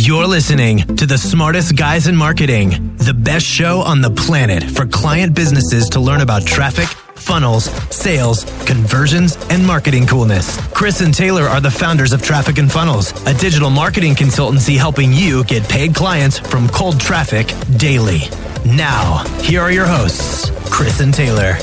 [0.00, 4.86] You're listening to the smartest guys in marketing, the best show on the planet for
[4.86, 6.86] client businesses to learn about traffic,
[7.16, 10.56] funnels, sales, conversions, and marketing coolness.
[10.68, 15.12] Chris and Taylor are the founders of Traffic and Funnels, a digital marketing consultancy helping
[15.12, 18.20] you get paid clients from cold traffic daily.
[18.64, 21.54] Now, here are your hosts, Chris and Taylor.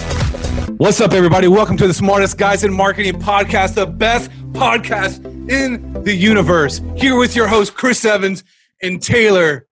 [0.76, 1.48] What's up, everybody?
[1.48, 6.82] Welcome to the smartest guys in marketing podcast, the best podcast in the universe.
[6.96, 8.44] Here with your host, Chris Evans
[8.82, 9.68] and Taylor,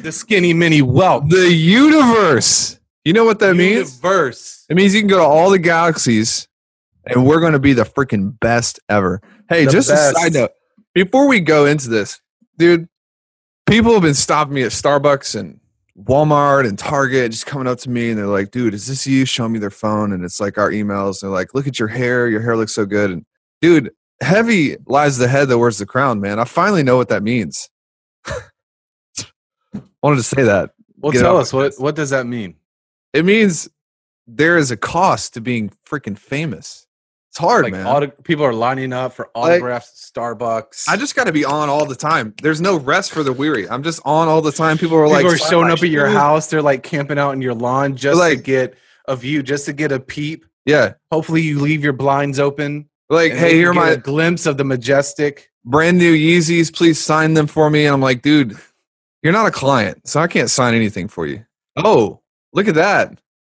[0.00, 1.28] the skinny mini Welch.
[1.28, 2.78] The universe.
[3.04, 3.96] You know what that means?
[4.02, 4.64] Universe.
[4.68, 6.48] It means you can go to all the galaxies
[7.06, 9.20] and we're going to be the freaking best ever.
[9.48, 10.16] Hey, The just best.
[10.16, 10.50] a side note
[10.94, 12.20] before we go into this,
[12.58, 12.88] dude,
[13.66, 15.58] people have been stopping me at Starbucks and
[16.00, 19.24] Walmart and Target just coming up to me and they're like, dude, is this you?
[19.24, 20.12] Show me their phone.
[20.12, 21.20] And it's like our emails.
[21.20, 22.28] They're like, look at your hair.
[22.28, 23.10] Your hair looks so good.
[23.10, 23.26] And
[23.60, 23.90] dude,
[24.22, 26.38] heavy lies the head that wears the crown, man.
[26.38, 27.68] I finally know what that means.
[30.02, 30.70] Wanted to say that.
[30.98, 32.56] Well, Get tell us what what does that mean?
[33.12, 33.68] It means
[34.26, 36.86] there is a cost to being freaking famous.
[37.30, 37.86] It's hard, Like man.
[37.86, 40.86] auto- people are lining up for autographs at Starbucks.
[40.86, 42.34] I just got to be on all the time.
[42.42, 43.66] There's no rest for the weary.
[43.68, 44.76] I'm just on all the time.
[44.76, 46.48] People are people like are showing up at your house.
[46.48, 48.74] They're like camping out in your lawn just to Like- get
[49.06, 50.44] a view, just to get a peep.
[50.66, 52.88] Yeah, Hopefully, you leave your blinds open.
[53.08, 55.50] Like hey, here are my glimpse of the majestic.
[55.64, 56.72] brand new Yeezys.
[56.72, 57.86] Please sign them for me.
[57.86, 58.56] And I'm like, dude,
[59.22, 61.44] you're not a client, so I can't sign anything for you.
[61.76, 62.20] Oh,
[62.52, 63.10] look at that.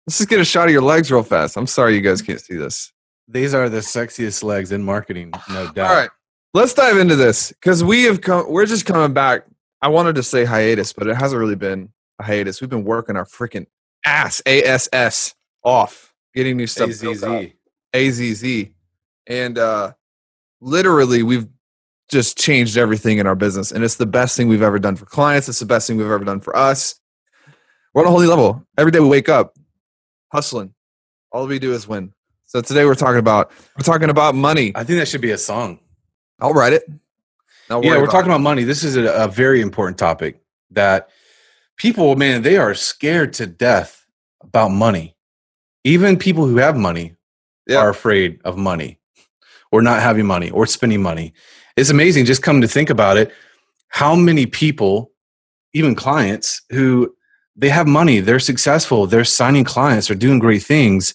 [0.08, 1.56] Let's just get a shot of your legs real fast.
[1.56, 2.91] I'm sorry you guys can't see this.
[3.28, 5.91] These are the sexiest legs in marketing, no doubt.
[5.91, 6.09] All right,
[6.53, 8.52] let's dive into this because we have come.
[8.52, 9.45] We're just coming back.
[9.81, 12.59] I wanted to say hiatus, but it hasn't really been a hiatus.
[12.59, 13.67] We've been working our freaking
[14.03, 16.89] ass, ass off, getting new stuff.
[16.89, 17.53] AZZ.
[17.94, 18.72] AZZ,
[19.30, 19.94] and uh,
[20.59, 21.47] literally we've
[22.09, 25.05] just changed everything in our business, and it's the best thing we've ever done for
[25.05, 25.47] clients.
[25.47, 26.99] It's the best thing we've ever done for us.
[27.94, 28.66] We're on a whole new level.
[28.77, 29.55] Every day we wake up,
[30.31, 30.73] hustling.
[31.31, 32.13] All we do is win.
[32.45, 34.72] So today we're talking about we're talking about money.
[34.75, 35.79] I think that should be a song.
[36.39, 36.84] I'll write it.
[37.69, 38.34] Don't Yeah, we're talking it.
[38.34, 38.63] about money.
[38.63, 40.41] This is a, a very important topic
[40.72, 41.09] that
[41.78, 44.06] people, man, they are scared to death
[44.41, 45.16] about money.
[45.84, 47.16] Even people who have money
[47.68, 47.78] Yeah.
[47.78, 48.99] are afraid of money
[49.72, 51.34] or not having money or spending money.
[51.75, 53.31] It's amazing just come to think about it
[53.90, 55.12] how many people,
[55.74, 57.13] even clients who
[57.56, 61.13] they have money, they're successful, they're signing clients, they're doing great things,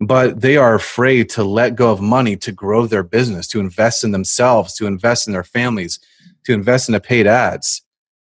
[0.00, 4.04] but they are afraid to let go of money to grow their business, to invest
[4.04, 5.98] in themselves, to invest in their families,
[6.44, 7.82] to invest in the paid ads.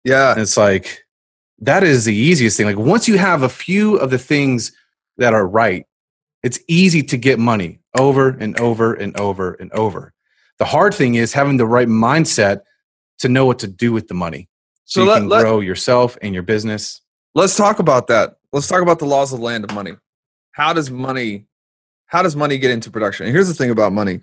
[0.04, 1.06] Yeah, And it's like
[1.60, 2.66] that is the easiest thing.
[2.66, 4.72] Like once you have a few of the things
[5.18, 5.86] that are right,
[6.44, 10.14] it's easy to get money over and over and over and over.
[10.58, 12.62] The hard thing is having the right mindset
[13.20, 14.50] to know what to do with the money.
[14.86, 17.02] So, So you let- can let- grow yourself and your business.
[17.36, 18.38] let's talk about that.
[18.52, 19.94] Let's talk about the laws of land of money.
[20.52, 21.46] How does money
[22.08, 23.28] how does money get into production?
[23.28, 24.22] And here's the thing about money.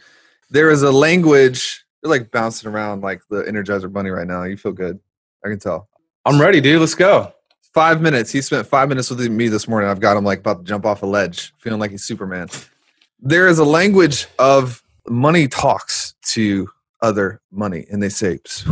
[0.51, 4.43] There is a language you're like bouncing around like the Energizer bunny right now.
[4.43, 4.99] You feel good.
[5.45, 5.89] I can tell.
[6.25, 6.81] I'm ready, dude.
[6.81, 7.33] Let's go.
[7.77, 8.33] Five minutes.
[8.33, 9.91] He spent five minutes with me this morning.
[9.91, 12.49] I've got him like about to jump off a ledge, feeling like he's Superman.
[13.21, 16.71] There is a language of money talks to
[17.03, 18.63] other money, and they say, "This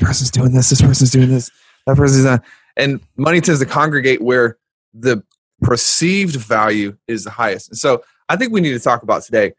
[0.00, 0.70] person's doing this.
[0.70, 1.50] This person's doing this.
[1.88, 2.44] That person's not."
[2.76, 4.56] And money tends to congregate where
[4.92, 5.20] the
[5.60, 7.68] perceived value is the highest.
[7.68, 9.54] And so, I think we need to talk about today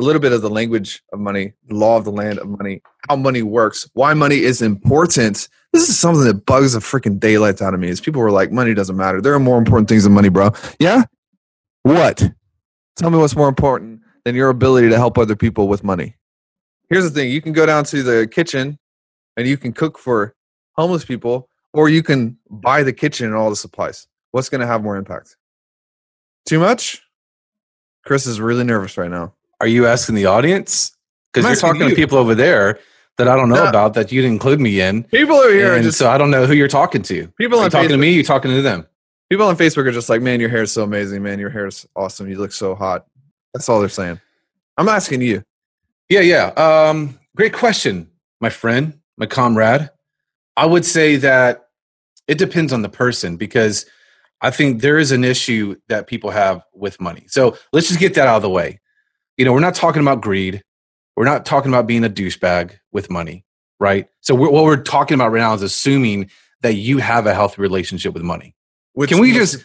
[0.00, 2.80] a little bit of the language of money, the law of the land of money,
[3.08, 5.48] how money works, why money is important.
[5.72, 7.88] This is something that bugs the freaking daylights out of me.
[7.88, 9.20] Is people were like, money doesn't matter.
[9.20, 10.50] There are more important things than money, bro.
[10.78, 11.04] Yeah.
[11.82, 12.22] What?
[12.96, 16.16] Tell me what's more important than your ability to help other people with money.
[16.88, 18.78] Here's the thing: you can go down to the kitchen
[19.36, 20.34] and you can cook for
[20.72, 24.08] homeless people, or you can buy the kitchen and all the supplies.
[24.32, 25.36] What's going to have more impact?
[26.46, 27.02] Too much?
[28.04, 29.34] Chris is really nervous right now.
[29.60, 30.92] Are you asking the audience?
[31.32, 31.90] Because you're talking you.
[31.90, 32.78] to people over there
[33.18, 33.68] that I don't know No.
[33.68, 35.04] about that you didn't include me in.
[35.04, 37.28] People over here are And just so I don't know who you're talking to.
[37.38, 38.12] people Are you on talking to me?
[38.12, 38.86] You're talking to them.
[39.28, 41.22] People on Facebook are just like, "Man, your hair is so amazing.
[41.22, 42.28] Man, your hair is awesome.
[42.28, 43.06] You look so hot."
[43.54, 44.20] That's all they're saying.
[44.76, 45.44] I'm asking you.
[46.08, 46.46] Yeah, yeah.
[46.56, 48.08] Um, great question,
[48.40, 49.90] my friend, my comrade.
[50.56, 51.68] I would say that
[52.26, 53.86] it depends on the person because
[54.40, 57.24] I think there is an issue that people have with money.
[57.28, 58.80] So let's just get that out of the way.
[59.40, 60.62] You know, we're not talking about greed.
[61.16, 63.46] We're not talking about being a douchebag with money,
[63.78, 64.06] right?
[64.20, 66.28] So we're, what we're talking about right now is assuming
[66.60, 68.54] that you have a healthy relationship with money.
[68.92, 69.64] Which Can we just-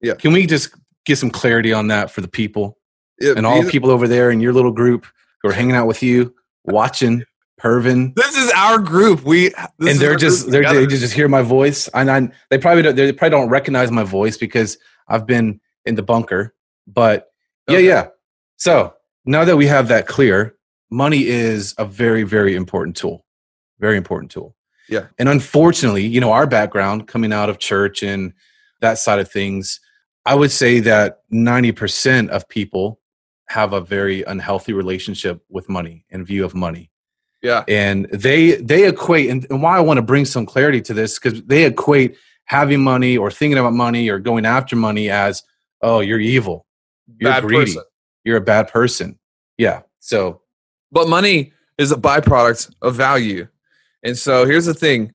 [0.00, 0.74] people- Can we just
[1.04, 2.78] get some clarity on that for the people
[3.20, 5.04] Yeah, and all the people over there in your little group
[5.42, 6.34] who are hanging out with you,
[6.64, 7.24] watching,
[7.60, 8.14] pervin?
[8.14, 9.22] This is our group.
[9.22, 12.96] We and they're just they're they just hear my voice, and I they probably don't,
[12.96, 14.78] they probably don't recognize my voice because
[15.08, 16.54] I've been in the bunker.
[16.86, 17.28] But
[17.68, 17.82] okay.
[17.82, 18.06] yeah, yeah.
[18.56, 18.94] So
[19.24, 20.56] now that we have that clear,
[20.90, 23.24] money is a very very important tool,
[23.78, 24.56] very important tool.
[24.88, 25.06] Yeah.
[25.18, 28.32] And unfortunately, you know, our background coming out of church and
[28.80, 29.78] that side of things,
[30.26, 33.00] I would say that 90% of people
[33.48, 36.90] have a very unhealthy relationship with money and view of money.
[37.42, 37.64] Yeah.
[37.68, 41.18] And they they equate and, and why I want to bring some clarity to this
[41.18, 45.42] cuz they equate having money or thinking about money or going after money as
[45.82, 46.66] oh, you're evil.
[47.18, 47.64] You're bad greedy.
[47.64, 47.82] Person.
[48.24, 49.18] You're a bad person.
[49.58, 49.82] Yeah.
[49.98, 50.42] So
[50.92, 53.48] but money is a byproduct of value.
[54.02, 55.12] And so here's the thing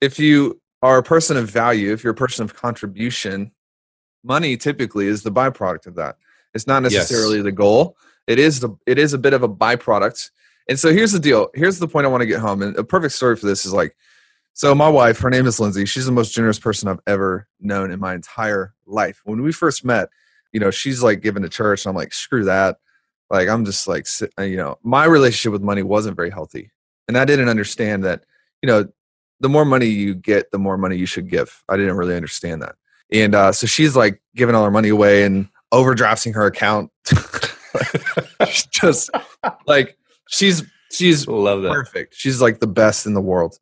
[0.00, 3.52] if you are a person of value, if you're a person of contribution,
[4.22, 6.16] money typically is the byproduct of that.
[6.54, 7.44] It's not necessarily yes.
[7.44, 7.96] the goal.
[8.26, 10.30] It is the it is a bit of a byproduct.
[10.68, 11.48] And so here's the deal.
[11.54, 12.62] Here's the point I want to get home.
[12.62, 13.96] And a perfect story for this is like,
[14.52, 15.86] so my wife, her name is Lindsay.
[15.86, 19.22] She's the most generous person I've ever known in my entire life.
[19.24, 20.10] When we first met,
[20.52, 21.84] you know, she's like giving to church.
[21.84, 22.78] And I'm like, screw that.
[23.30, 24.06] Like I'm just like,
[24.38, 26.70] you know, my relationship with money wasn't very healthy,
[27.08, 28.24] and I didn't understand that.
[28.62, 28.88] You know,
[29.40, 31.62] the more money you get, the more money you should give.
[31.68, 32.76] I didn't really understand that.
[33.12, 36.90] And uh, so she's like giving all her money away and overdrafting her account.
[38.70, 39.10] just
[39.66, 39.96] like
[40.28, 41.72] she's she's love that.
[41.72, 42.14] perfect.
[42.16, 43.58] She's like the best in the world.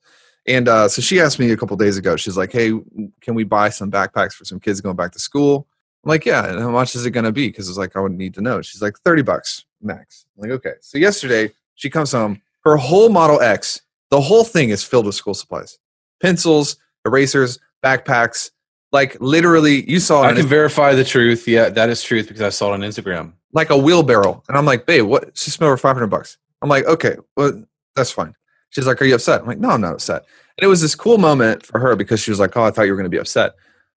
[0.46, 2.14] And uh, so she asked me a couple days ago.
[2.16, 2.72] She's like, "Hey,
[3.20, 5.66] can we buy some backpacks for some kids going back to school?"
[6.06, 7.48] I'm like, "Yeah." And how much is it going to be?
[7.48, 8.62] Because it's like I would need to know.
[8.62, 12.40] She's like, 30 bucks max." I'm like, "Okay." So yesterday she comes home.
[12.64, 15.78] Her whole Model X the whole thing is filled with school supplies
[16.20, 18.50] pencils, erasers, backpacks.
[18.92, 20.22] Like literally, you saw.
[20.22, 21.46] I can verify the truth.
[21.46, 23.32] Yeah, that is truth because I saw it on Instagram.
[23.52, 25.36] Like a wheelbarrow, and I'm like, babe, what?
[25.36, 26.38] She spent over 500 bucks.
[26.62, 27.64] I'm like, okay, well,
[27.94, 28.34] that's fine.
[28.70, 29.40] She's like, are you upset?
[29.40, 30.24] I'm like, no, I'm not upset.
[30.58, 32.82] And it was this cool moment for her because she was like, oh, I thought
[32.82, 33.54] you were going to be upset.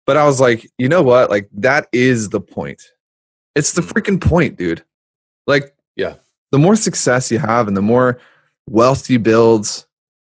[0.07, 1.29] But I was like, you know what?
[1.29, 2.81] Like that is the point.
[3.55, 3.91] It's the mm.
[3.91, 4.83] freaking point, dude.
[5.45, 6.15] Like, yeah,
[6.51, 8.19] the more success you have and the more
[8.67, 9.85] wealth you build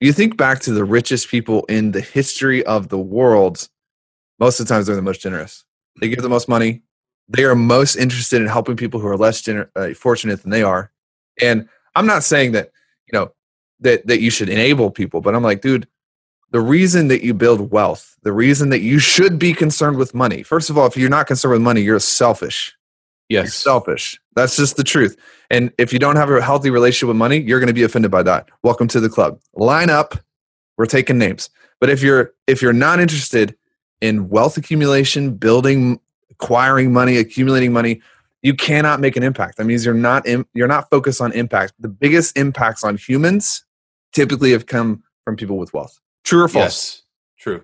[0.01, 3.69] you think back to the richest people in the history of the world,
[4.39, 5.63] most of the times they're the most generous.
[6.01, 6.81] They give the most money.
[7.29, 10.63] They are most interested in helping people who are less gener- uh, fortunate than they
[10.63, 10.91] are.
[11.39, 12.71] And I'm not saying that,
[13.05, 13.31] you know,
[13.81, 15.87] that, that you should enable people, but I'm like, dude,
[16.51, 20.43] the reason that you build wealth, the reason that you should be concerned with money,
[20.43, 22.75] first of all, if you're not concerned with money, you're selfish.
[23.29, 23.45] Yes.
[23.45, 24.19] You're selfish.
[24.35, 25.15] That's just the truth.
[25.49, 28.11] And if you don't have a healthy relationship with money, you're going to be offended
[28.11, 28.49] by that.
[28.63, 29.39] Welcome to the club.
[29.53, 30.15] Line up.
[30.77, 31.49] We're taking names.
[31.79, 33.55] But if you're if you're not interested
[34.01, 35.99] in wealth accumulation, building,
[36.29, 38.01] acquiring money, accumulating money,
[38.41, 39.57] you cannot make an impact.
[39.57, 41.73] That means you're not in, you're not focused on impact.
[41.79, 43.63] The biggest impacts on humans
[44.13, 45.99] typically have come from people with wealth.
[46.23, 46.63] True or false?
[46.63, 47.01] Yes.
[47.39, 47.63] True.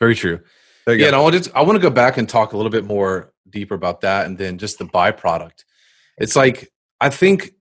[0.00, 0.40] Very true.
[0.86, 3.32] Yeah, I want to I want to go back and talk a little bit more
[3.50, 5.64] deeper about that and then just the byproduct.
[6.18, 7.54] It's like I think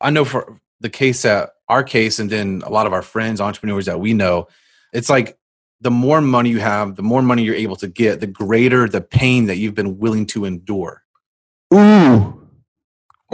[0.00, 3.40] I know for the case that our case and then a lot of our friends,
[3.40, 4.48] entrepreneurs that we know,
[4.92, 5.38] it's like
[5.82, 9.00] the more money you have, the more money you're able to get, the greater the
[9.00, 11.02] pain that you've been willing to endure.
[11.74, 12.48] Ooh.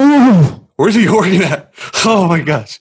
[0.00, 0.68] Ooh.
[0.76, 1.72] Where's he working at?
[2.08, 2.78] Oh my gosh.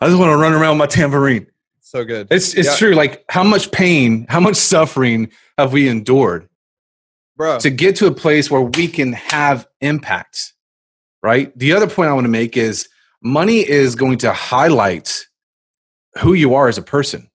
[0.00, 1.46] I just want to run around my tambourine.
[1.92, 2.28] So good.
[2.30, 2.76] It's it's yeah.
[2.76, 2.94] true.
[2.94, 6.48] Like how much pain, how much suffering have we endured?
[7.36, 7.58] Bro.
[7.58, 10.52] To get to a place where we can have impact
[11.22, 11.56] right?
[11.56, 12.88] The other point I want to make is
[13.22, 15.26] money is going to highlight
[16.20, 17.30] who you are as a person,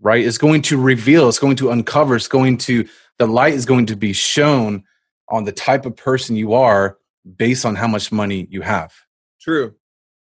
[0.00, 0.24] right?
[0.24, 2.86] It's going to reveal, it's going to uncover, it's going to,
[3.18, 4.84] the light is going to be shown
[5.28, 6.98] on the type of person you are
[7.36, 8.92] based on how much money you have.
[9.40, 9.74] True.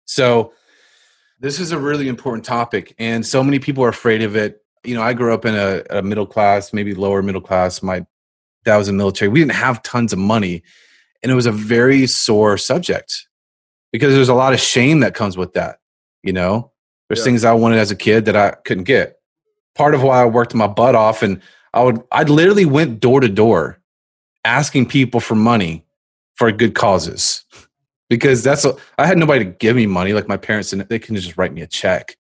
[0.06, 0.54] So,
[1.40, 4.62] this is a really important topic, and so many people are afraid of it.
[4.84, 7.84] You know, I grew up in a, a middle class, maybe lower middle class.
[7.84, 8.06] My
[8.64, 9.30] dad was in military.
[9.30, 10.64] We didn't have tons of money,
[11.22, 13.28] and it was a very sore subject
[13.92, 15.80] because there's a lot of shame that comes with that
[16.24, 16.72] you know
[17.10, 17.26] there's yeah.
[17.26, 19.20] things i wanted as a kid that i couldn't get
[19.76, 21.42] part of why i worked my butt off and
[21.74, 23.80] i would i literally went door to door
[24.44, 25.86] asking people for money
[26.36, 27.44] for good causes
[28.10, 31.00] because that's what I had nobody to give me money like my parents and they
[31.00, 32.18] can just write me a check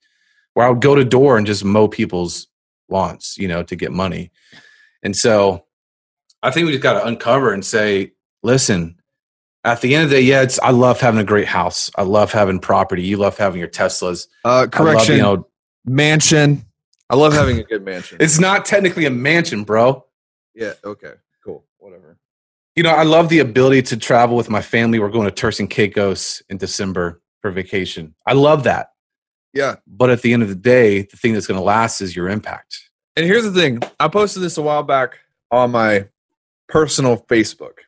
[0.54, 2.48] where i would go to door and just mow people's
[2.90, 4.32] lawns you know to get money
[5.04, 5.64] and so
[6.42, 8.12] i think we just got to uncover and say
[8.44, 8.96] listen,
[9.64, 11.92] at the end of the day, yeah, it's I love having a great house.
[11.96, 13.04] I love having property.
[13.04, 14.28] You love having your Teslas.
[14.44, 15.48] Uh, correction, love, you know,
[15.86, 16.66] mansion.
[17.10, 18.18] I love having a good mansion.
[18.22, 20.06] it's not technically a mansion, bro.
[20.56, 20.74] Yeah.
[20.84, 21.14] Okay.
[21.44, 21.66] Cool.
[21.78, 22.18] Whatever.
[22.78, 25.00] You know, I love the ability to travel with my family.
[25.00, 28.14] We're going to Turks and Caicos in December for vacation.
[28.28, 28.92] I love that.
[29.52, 29.78] Yeah.
[29.88, 32.30] But at the end of the day, the thing that's going to last is your
[32.30, 32.88] impact.
[33.16, 35.18] And here's the thing I posted this a while back
[35.50, 36.08] on my
[36.70, 37.80] personal Facebook,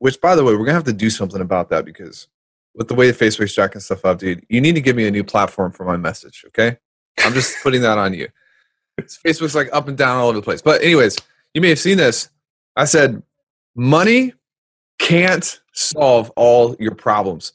[0.00, 2.26] which, by the way, we're going to have to do something about that because
[2.74, 5.22] with the way Facebook's jacking stuff up, dude, you need to give me a new
[5.22, 6.76] platform for my message, okay?
[7.20, 8.26] I'm just putting that on you.
[9.00, 10.60] Facebook's like up and down all over the place.
[10.60, 11.16] But, anyways,
[11.54, 12.30] you may have seen this.
[12.74, 13.22] I said,
[13.74, 14.32] money
[14.98, 17.52] can't solve all your problems,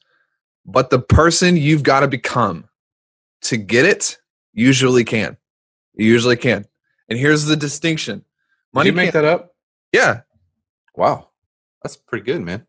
[0.66, 2.66] but the person you've got to become
[3.42, 4.18] to get it
[4.54, 5.38] usually can.
[5.96, 6.66] You usually can.
[7.10, 8.24] And here's the distinction.
[8.74, 9.56] Money Did you make that up?
[9.92, 10.22] Yeah.
[10.96, 11.30] Wow.
[11.84, 12.66] That's pretty good, man.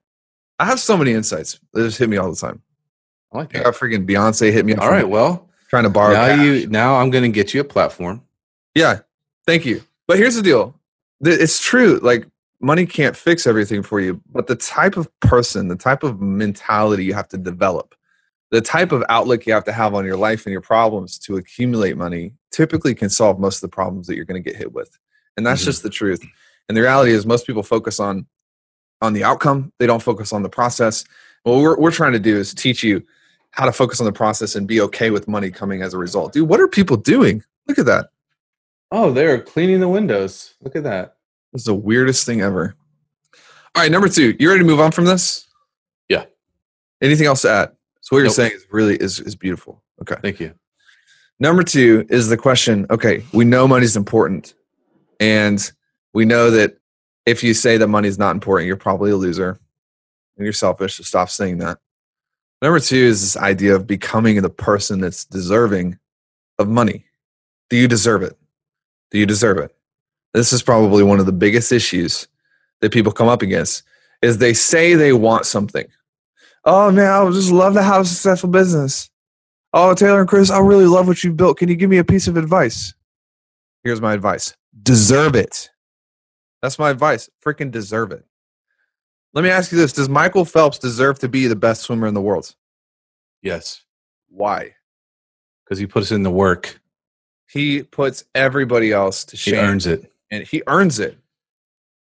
[0.58, 1.58] I have so many insights.
[1.74, 2.62] They just hit me all the time.
[3.32, 3.66] I like that.
[3.66, 4.74] I freaking Beyonce hit me.
[4.74, 5.08] All right.
[5.08, 6.14] Well, trying to borrow.
[6.14, 6.44] Now cash.
[6.44, 8.22] you now I'm going to get you a platform.
[8.74, 9.00] Yeah.
[9.46, 9.82] Thank you.
[10.06, 10.78] But here's the deal.
[11.20, 11.98] It's true.
[12.02, 12.26] Like
[12.60, 17.04] money can't fix everything for you, but the type of person, the type of mentality
[17.04, 17.94] you have to develop,
[18.50, 21.36] the type of outlook you have to have on your life and your problems to
[21.36, 24.72] accumulate money typically can solve most of the problems that you're going to get hit
[24.72, 24.98] with.
[25.36, 25.68] And that's mm-hmm.
[25.68, 26.20] just the truth.
[26.68, 28.26] And the reality is most people focus on
[29.02, 31.04] on the outcome, they don't focus on the process.
[31.44, 33.02] What we're, we're trying to do is teach you
[33.52, 36.34] how to focus on the process and be okay with money coming as a result.
[36.34, 37.42] Dude, what are people doing?
[37.66, 38.10] Look at that.
[38.92, 40.54] Oh, they're cleaning the windows.
[40.60, 41.16] Look at that.
[41.52, 42.74] This is the weirdest thing ever.
[43.74, 44.36] All right, number two.
[44.38, 45.46] You ready to move on from this?
[46.08, 46.24] Yeah.
[47.00, 47.72] Anything else to add?
[48.00, 48.24] So what nope.
[48.24, 49.82] you're saying is really is is beautiful.
[50.00, 50.16] Okay.
[50.22, 50.54] Thank you.
[51.38, 52.86] Number two is the question.
[52.90, 54.54] Okay, we know money's important,
[55.18, 55.70] and
[56.12, 56.76] we know that
[57.26, 59.58] if you say that money's not important, you're probably a loser,
[60.36, 60.96] and you're selfish.
[60.96, 61.78] So stop saying that.
[62.62, 65.98] Number two is this idea of becoming the person that's deserving
[66.58, 67.06] of money.
[67.70, 68.36] Do you deserve it?
[69.10, 69.74] Do you deserve it?
[70.32, 72.28] This is probably one of the biggest issues
[72.80, 73.82] that people come up against
[74.22, 75.86] is they say they want something
[76.64, 79.10] Oh man, I just love to have a successful business.
[79.72, 81.58] Oh, Taylor and Chris, I really love what you've built.
[81.58, 82.92] Can you give me a piece of advice?
[83.84, 85.70] Here's my advice deserve it.
[86.62, 87.30] That's my advice.
[87.44, 88.24] Freaking deserve it.
[89.32, 92.14] Let me ask you this Does Michael Phelps deserve to be the best swimmer in
[92.14, 92.54] the world?
[93.42, 93.82] Yes.
[94.28, 94.74] Why?
[95.64, 96.78] Because he puts in the work.
[97.48, 99.54] He puts everybody else to shame.
[99.54, 100.09] He earns it.
[100.30, 101.18] And he earns it.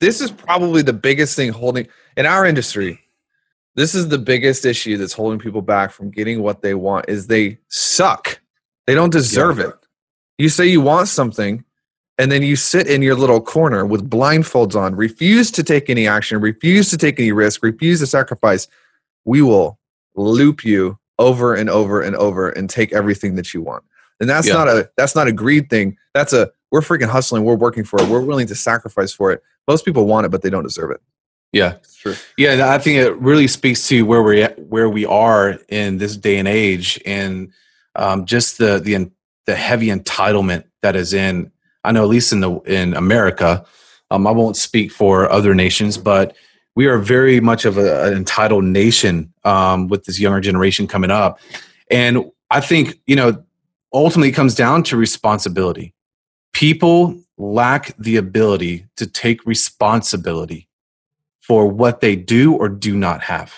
[0.00, 3.00] This is probably the biggest thing holding in our industry
[3.78, 7.28] this is the biggest issue that's holding people back from getting what they want is
[7.28, 8.40] they suck
[8.88, 9.68] they don't deserve yeah.
[9.68, 9.74] it
[10.36, 11.64] you say you want something
[12.18, 16.08] and then you sit in your little corner with blindfolds on refuse to take any
[16.08, 18.66] action refuse to take any risk refuse to sacrifice
[19.24, 19.78] we will
[20.16, 23.84] loop you over and over and over and take everything that you want
[24.20, 24.54] and that's yeah.
[24.54, 28.00] not a that's not a greed thing that's a we're freaking hustling we're working for
[28.00, 30.90] it we're willing to sacrifice for it most people want it but they don't deserve
[30.90, 31.00] it
[31.52, 32.14] yeah, sure.
[32.36, 36.16] Yeah, I think it really speaks to where we're at, where we are in this
[36.16, 37.52] day and age, and
[37.94, 39.10] um, just the the
[39.46, 41.50] the heavy entitlement that is in.
[41.84, 43.64] I know, at least in the in America,
[44.10, 46.36] um, I won't speak for other nations, but
[46.74, 51.10] we are very much of a, an entitled nation um, with this younger generation coming
[51.10, 51.40] up,
[51.90, 53.42] and I think you know
[53.92, 55.94] ultimately comes down to responsibility.
[56.52, 60.68] People lack the ability to take responsibility
[61.40, 63.54] for what they do or do not have.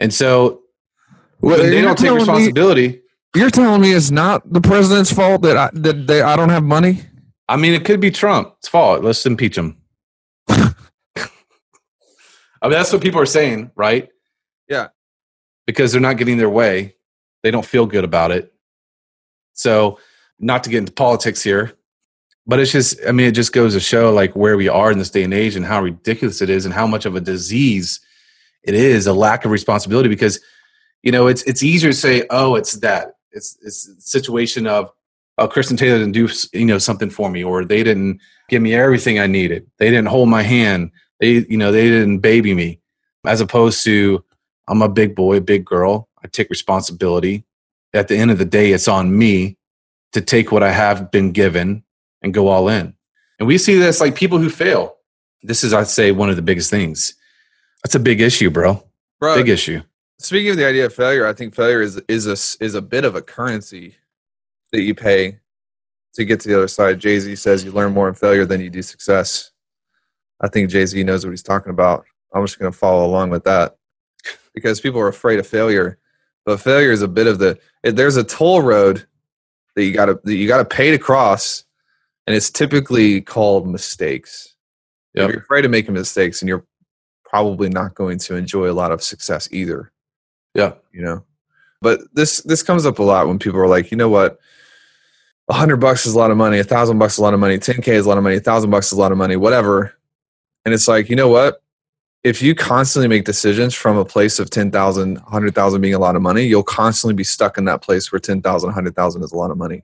[0.00, 0.62] And so
[1.40, 2.88] well, they don't take responsibility.
[2.88, 3.00] Me,
[3.36, 6.64] you're telling me it's not the president's fault that I, that they, I don't have
[6.64, 7.02] money?
[7.48, 9.02] I mean, it could be Trump's fault.
[9.02, 9.76] Let's impeach him.
[10.48, 10.72] I
[12.62, 14.08] mean, that's what people are saying, right?
[14.68, 14.88] Yeah.
[15.66, 16.94] Because they're not getting their way.
[17.42, 18.52] They don't feel good about it.
[19.52, 19.98] So,
[20.38, 21.74] not to get into politics here,
[22.46, 24.98] but it's just i mean it just goes to show like where we are in
[24.98, 28.00] this day and age and how ridiculous it is and how much of a disease
[28.62, 30.40] it is a lack of responsibility because
[31.02, 33.14] you know it's it's easier to say oh it's that.
[33.32, 34.90] It's it's a situation of
[35.38, 38.74] oh kristen taylor didn't do you know something for me or they didn't give me
[38.74, 39.70] everything i needed.
[39.78, 40.90] They didn't hold my hand.
[41.20, 42.80] They you know they didn't baby me.
[43.24, 44.24] As opposed to
[44.68, 46.08] i'm a big boy big girl.
[46.22, 47.44] I take responsibility
[47.92, 49.56] at the end of the day it's on me
[50.12, 51.82] to take what i have been given
[52.22, 52.94] and go all in.
[53.38, 54.96] And we see this like people who fail.
[55.42, 57.14] This is, I'd say, one of the biggest things.
[57.82, 58.84] That's a big issue, bro.
[59.18, 59.82] bro big issue.
[60.18, 63.06] Speaking of the idea of failure, I think failure is is a is a bit
[63.06, 63.96] of a currency
[64.72, 65.38] that you pay
[66.14, 66.98] to get to the other side.
[66.98, 69.50] Jay Z says you learn more in failure than you do success.
[70.42, 72.04] I think Jay Z knows what he's talking about.
[72.34, 73.76] I'm just going to follow along with that
[74.52, 75.98] because people are afraid of failure,
[76.44, 77.58] but failure is a bit of the.
[77.82, 79.06] There's a toll road
[79.76, 81.64] that you got to that you got to pay to cross
[82.30, 84.54] and it's typically called mistakes.
[85.14, 85.24] Yep.
[85.24, 86.64] If you're afraid of making mistakes, and you're
[87.24, 89.90] probably not going to enjoy a lot of success either.
[90.54, 91.24] Yeah, you know.
[91.82, 94.38] But this this comes up a lot when people are like, you know what,
[95.48, 97.40] a hundred bucks is a lot of money, a thousand bucks is a lot of
[97.40, 99.18] money, ten k is a lot of money, a thousand bucks is a lot of
[99.18, 99.94] money, whatever.
[100.64, 101.62] And it's like, you know what?
[102.22, 106.22] If you constantly make decisions from a place of 10,000, 100,000 being a lot of
[106.22, 109.56] money, you'll constantly be stuck in that place where 10,000, 100,000 is a lot of
[109.56, 109.82] money.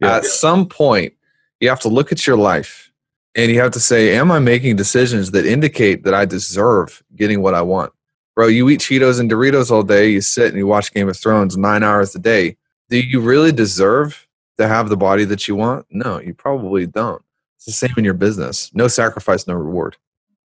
[0.00, 0.16] Yeah.
[0.16, 1.14] At some point,
[1.60, 2.92] you have to look at your life
[3.34, 7.40] and you have to say, Am I making decisions that indicate that I deserve getting
[7.40, 7.92] what I want?
[8.34, 11.16] Bro, you eat Cheetos and Doritos all day, you sit and you watch Game of
[11.16, 12.56] Thrones nine hours a day.
[12.88, 14.28] Do you really deserve
[14.58, 15.86] to have the body that you want?
[15.90, 17.22] No, you probably don't.
[17.56, 18.70] It's the same in your business.
[18.74, 19.96] No sacrifice, no reward.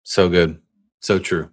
[0.03, 0.59] So good.
[1.05, 1.51] So true.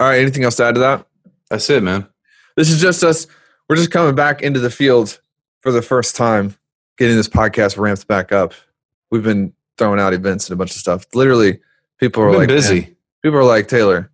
[0.00, 1.06] All right, anything else to add to that?
[1.50, 2.08] That's it, man.
[2.56, 3.28] This is just us.
[3.68, 5.20] We're just coming back into the field
[5.60, 6.56] for the first time,
[6.96, 8.54] getting this podcast ramped back up.
[9.12, 11.06] We've been throwing out events and a bunch of stuff.
[11.14, 11.60] Literally,
[11.98, 12.96] people are like busy.
[13.22, 14.10] People are like Taylor,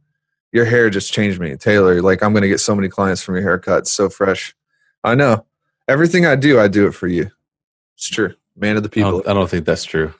[0.52, 1.56] your hair just changed me.
[1.56, 3.78] Taylor, like I'm gonna get so many clients from your haircut.
[3.78, 4.54] It's so fresh.
[5.02, 5.46] I know.
[5.88, 7.30] Everything I do, I do it for you.
[7.96, 8.34] It's true.
[8.54, 9.10] Man of the I people.
[9.12, 10.12] don't, I don't think that's true.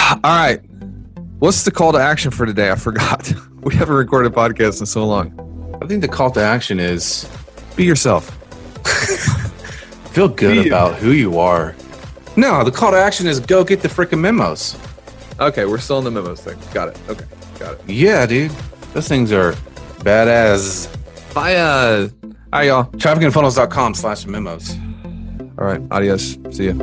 [0.00, 0.60] All right.
[1.38, 2.70] What's the call to action for today?
[2.70, 3.32] I forgot.
[3.66, 5.80] We haven't recorded a podcast in so long.
[5.82, 7.28] I think the call to action is
[7.74, 8.30] Be yourself.
[10.12, 11.74] feel good Be- about who you are.
[12.36, 14.78] No, the call to action is go get the freaking memos.
[15.40, 16.56] Okay, we're still in the memos thing.
[16.72, 17.00] Got it.
[17.08, 17.24] Okay,
[17.58, 17.80] got it.
[17.88, 18.52] Yeah, dude.
[18.92, 19.54] Those things are
[20.04, 20.86] badass.
[21.34, 21.56] Bye.
[21.56, 22.08] Uh,
[22.52, 22.84] right, y'all.
[22.84, 24.76] Trafficandfunnels.com slash memos.
[25.58, 25.80] All right.
[25.90, 26.38] Adios.
[26.52, 26.74] See you.